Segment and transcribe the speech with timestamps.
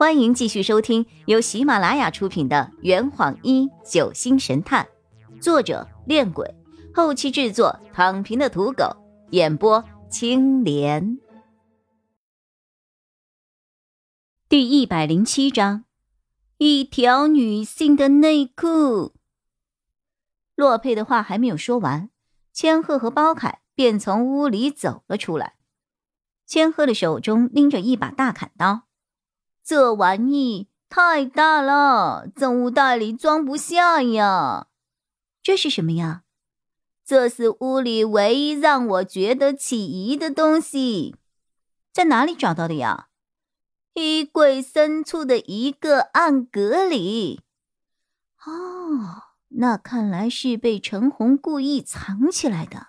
[0.00, 4.88] 欢迎继续收听由喜马拉雅出品的《圆谎一九星神探》，
[5.42, 6.54] 作者：恋鬼，
[6.94, 8.96] 后期制作：躺平的土狗，
[9.32, 11.18] 演播：青莲。
[14.48, 15.84] 第一百零七章，
[16.56, 19.12] 一条女性的内裤。
[20.54, 22.08] 洛佩的话还没有说完，
[22.54, 25.56] 千鹤和包凯便从屋里走了出来。
[26.46, 28.86] 千鹤的手中拎着一把大砍刀。
[29.70, 34.66] 这玩意太大了，证物袋里装不下呀！
[35.44, 36.24] 这是什么呀？
[37.04, 41.14] 这是屋里唯一让我觉得起疑的东西，
[41.92, 43.10] 在哪里找到的呀？
[43.94, 47.42] 衣柜深处的一个暗格里。
[48.44, 52.88] 哦，那看来是被陈红故意藏起来的。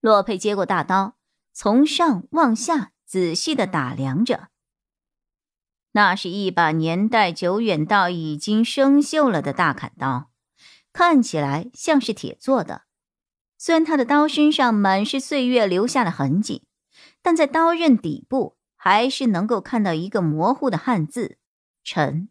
[0.00, 1.16] 洛佩接过大刀，
[1.54, 4.48] 从上往下仔细的打量着。
[5.92, 10.30] 那是一把年代久远到已经生锈了的大砍刀，
[10.92, 12.82] 看起来像是铁做的。
[13.58, 16.66] 虽然它的刀身上满是岁月留下的痕迹，
[17.22, 21.38] 但在刀刃底部还是能够看到一个模糊的汉字
[21.84, 22.28] “陈”。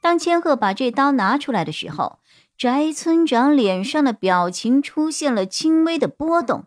[0.00, 2.20] 当千鹤把这刀拿出来的时候，
[2.56, 6.66] 翟村长脸上的表情出现了轻微的波动。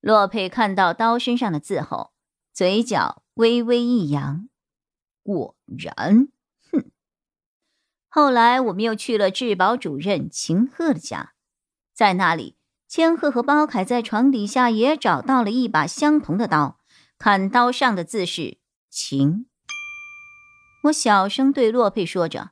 [0.00, 2.12] 洛佩看到刀身上的字后，
[2.52, 3.19] 嘴角。
[3.34, 4.48] 微微一扬，
[5.22, 6.28] 果然，
[6.70, 6.90] 哼。
[8.08, 11.34] 后来我们又去了质保主任秦鹤的家，
[11.94, 12.56] 在那里，
[12.88, 16.80] 千鹤和包凯在床底下也找到了一把相同的刀，
[17.18, 18.58] 砍刀上的字是
[18.90, 19.46] “秦”。
[20.84, 22.50] 我小声对洛佩说着：“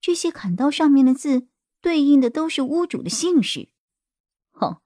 [0.00, 1.48] 这些砍刀上面的字，
[1.82, 3.68] 对应的都是屋主的姓氏。
[4.52, 4.80] ”哼，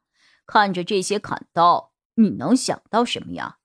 [0.45, 3.59] 看着这些砍刀，你能想到什么呀？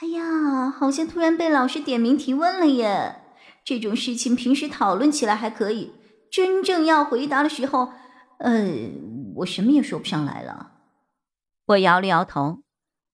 [0.00, 3.20] 哎呀，好像突然被老师点名提问了耶！
[3.62, 5.92] 这种事情平时讨论起来还可以，
[6.30, 7.92] 真正要回答的时候，
[8.38, 8.90] 呃，
[9.36, 10.72] 我什么也说不上来了。
[11.66, 12.62] 我摇了摇头，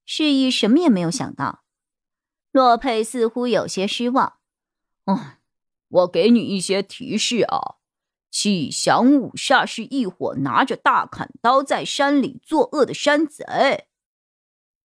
[0.05, 1.65] 示意什么也没有想到。
[2.53, 4.35] 洛佩似乎有些失望。
[5.07, 5.19] 哦，
[5.89, 7.79] 我给你一些提示啊，
[8.31, 13.89] 启祥五煞是一伙拿着大砍刀在山里作恶的山贼。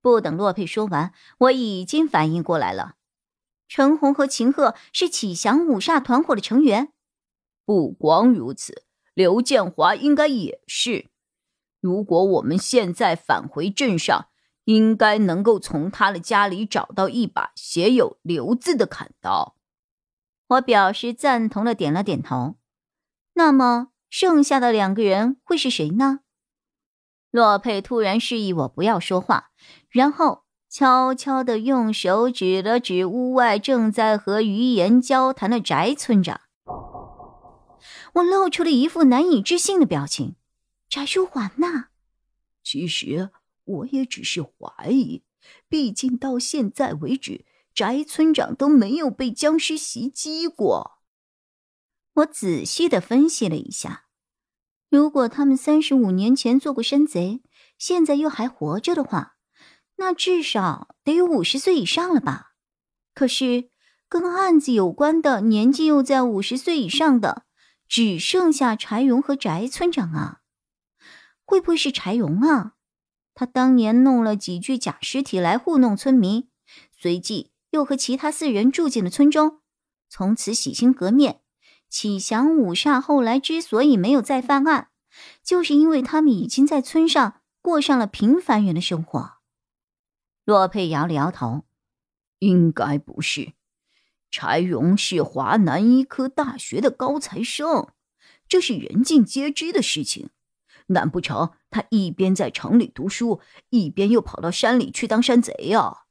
[0.00, 2.94] 不等洛佩说完，我已经反应过来了。
[3.68, 6.92] 陈红和秦鹤是启祥五煞团伙的成员。
[7.64, 8.84] 不光如此，
[9.14, 11.10] 刘建华应该也是。
[11.80, 14.28] 如果我们现在返回镇上，
[14.64, 19.56] 应该能够从他的家里找到一把写有“刘”字的砍刀。
[20.48, 22.56] 我表示赞同的点了点头。
[23.34, 26.20] 那么，剩下的两个人会是谁呢？
[27.30, 29.50] 洛佩突然示意我不要说话，
[29.88, 36.40] 然后悄悄地用手指了指屋外正在和余言交谈的翟村长。
[38.14, 40.34] 我露出了一副难以置信的表情。
[40.88, 41.86] 翟书桓呐，
[42.64, 43.30] 其实
[43.64, 45.22] 我也只是怀疑，
[45.68, 50.98] 毕竟到现在为止，翟村长都没有被僵尸袭击过。
[52.14, 54.06] 我仔细的分析了一下。
[54.90, 57.42] 如果他们三十五年前做过山贼，
[57.78, 59.36] 现在又还活着的话，
[59.96, 62.54] 那至少得有五十岁以上了吧？
[63.14, 63.70] 可是
[64.08, 67.44] 跟案子有关的年纪又在五十岁以上的，
[67.88, 70.40] 只剩下柴荣和翟村长啊！
[71.44, 72.72] 会不会是柴荣啊？
[73.32, 76.48] 他当年弄了几具假尸体来糊弄村民，
[76.98, 79.60] 随即又和其他四人住进了村中，
[80.08, 81.39] 从此洗心革面。
[81.90, 84.90] 启祥五煞后来之所以没有再犯案，
[85.42, 89.32] 就是因为他们已经在村上过上了平凡人的生活。
[90.44, 91.64] 洛佩摇了摇头，
[92.38, 93.54] 应该不是。
[94.30, 97.88] 柴荣是华南医科大学的高材生，
[98.46, 100.30] 这是人尽皆知的事情。
[100.86, 103.40] 难不成他一边在城里读书，
[103.70, 106.04] 一边又跑到山里去当山贼呀？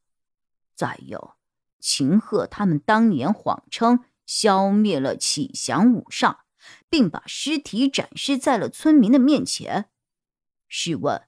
[0.75, 1.35] 再有，
[1.79, 4.03] 秦鹤他们当年谎称。
[4.29, 6.41] 消灭了启祥五煞，
[6.87, 9.89] 并把尸体展示在了村民的面前。
[10.67, 11.23] 试问，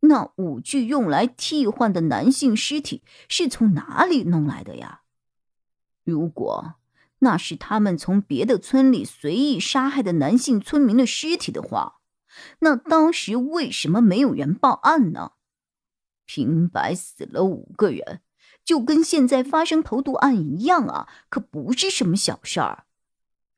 [0.00, 5.02] 那五具用来替换的男性尸体是从哪里弄来的呀？
[6.02, 6.76] 如果
[7.18, 12.00] 那是他们从别的村里随意杀害的男性村民的尸体的话，
[12.60, 15.32] 那当时为什么没有人报案呢？
[16.24, 18.22] 平白死了五个人。
[18.66, 22.84] 就跟现在发生投毒案一样啊，可不是什么小事儿。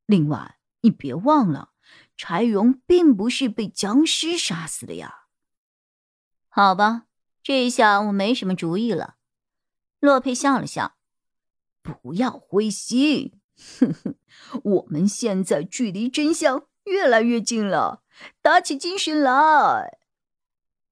[0.05, 1.71] 另外，你别忘了，
[2.15, 5.25] 柴荣并不是被僵尸杀死的呀。
[6.51, 7.07] 好吧，
[7.43, 9.17] 这下我没什么主意了。
[9.99, 10.97] 洛佩笑了笑，
[11.83, 13.41] 不要灰心，
[13.81, 14.15] 哼哼，
[14.63, 18.03] 我们现在距离真相越来越近了，
[18.43, 19.99] 打起精神来。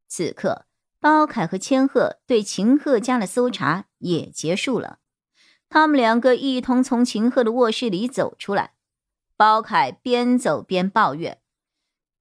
[0.09, 0.67] 此刻，
[1.07, 4.99] 包凯和千鹤对秦鹤家的搜查也结束了，
[5.69, 8.75] 他们两个一同从秦鹤的卧室里走出来。
[9.37, 11.41] 包凯边走边抱怨：“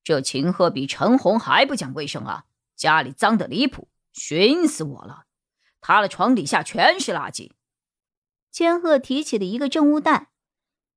[0.06, 2.44] 这秦鹤比陈红还不讲卫生啊，
[2.76, 5.24] 家里脏得离谱，熏死我了。
[5.82, 7.54] 他的床底下全是垃圾。”
[8.54, 10.30] 千鹤提起了一个证物袋，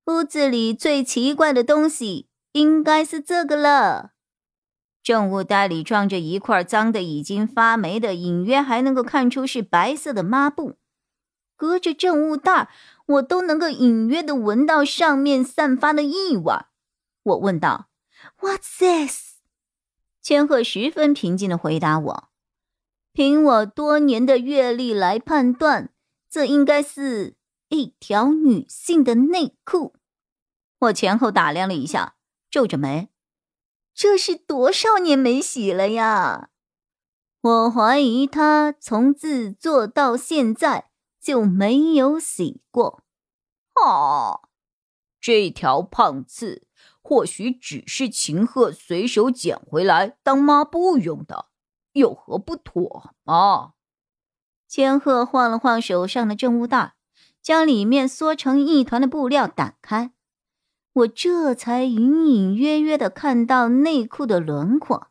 [0.05, 4.11] 屋子里最奇怪的东西应该是这个了。
[5.09, 10.77] 证物袋里装着一块脏的已经发霉的，隐约还能够看出是白色的抹布。
[11.57, 12.69] 隔着证物袋，
[13.07, 16.53] 我都能够隐约的闻到上面散发的异味。
[17.23, 17.89] 我问道
[18.39, 19.39] ：“What's this？”
[20.21, 22.29] 千鹤十分平静的回答我
[23.11, 25.89] ：“凭我多年的阅历来判断，
[26.29, 27.33] 这应该是……”
[27.69, 29.95] 一条女性的内裤，
[30.77, 32.13] 我前后打量了一下，
[32.51, 33.09] 皱着眉
[34.01, 36.51] ：“这是多少年没洗了呀？
[37.41, 40.89] 我怀疑他从自作到现在
[41.21, 43.03] 就没有洗过。”
[43.75, 44.39] 啊，
[45.19, 46.65] 这条胖刺
[47.01, 51.47] 或许只是秦鹤随手捡回来当抹布用的，
[51.91, 53.73] 有何不妥吗？
[54.65, 56.95] 千鹤晃了晃手上的证物袋。
[57.41, 60.11] 将里面缩成一团的布料打开，
[60.93, 65.07] 我这才隐隐约约的看到内裤的轮廓。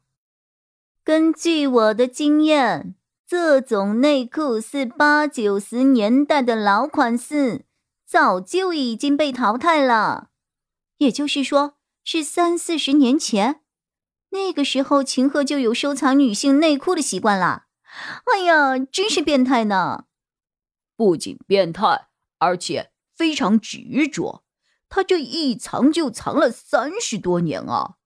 [1.05, 2.95] 根据我的经验，
[3.27, 7.65] 这种内裤是八九十年代的老款式，
[8.07, 10.31] 早就已经被淘汰了。
[10.99, 13.63] 也就是说，是三四十年前，
[14.31, 17.67] 那个时候秦鹤就有收藏女性内裤的习惯了。
[18.25, 20.05] 哎呀，真是变态呢！
[20.97, 22.09] 不仅变态。
[22.41, 24.45] 而且非常执着，
[24.89, 27.97] 他这一藏就藏了三十多年啊，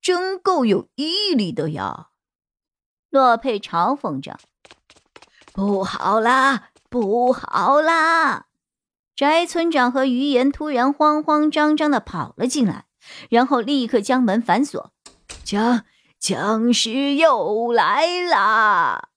[0.00, 2.08] 真够有毅力的呀！
[3.10, 4.38] 洛佩嘲讽着
[5.52, 8.46] ：“不好啦，不好啦！”
[9.14, 12.86] 翟村长和于言突然慌慌张张的跑了进来，
[13.28, 14.92] 然后立刻将门反锁。
[15.44, 15.84] 僵
[16.18, 19.10] 僵尸又来啦！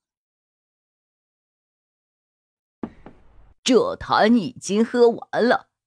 [3.64, 5.70] 这坛已经喝完了，